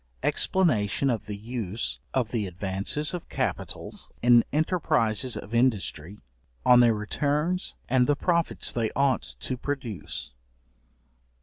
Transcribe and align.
Explanation 0.23 1.11
of 1.11 1.27
the 1.27 1.37
use 1.37 1.99
of 2.11 2.31
the 2.31 2.47
advances 2.47 3.13
of 3.13 3.29
capitals 3.29 4.09
in 4.23 4.43
enterprises 4.51 5.37
of 5.37 5.53
industry; 5.53 6.17
on 6.65 6.79
their 6.79 6.95
returns 6.95 7.75
and 7.87 8.07
the 8.07 8.15
profits 8.15 8.73
they 8.73 8.89
ought 8.95 9.35
to 9.39 9.55
produce. 9.57 10.31